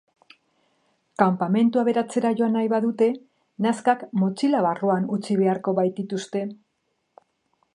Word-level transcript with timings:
Kanpamentu 1.21 1.81
aberatsera 1.81 2.31
joan 2.39 2.57
nahi 2.57 2.71
badute, 2.73 3.09
nazkak 3.65 4.07
motxila 4.23 4.63
barruan 4.69 5.07
utzi 5.17 5.37
beharko 5.43 5.75
baitituzte. 5.81 6.43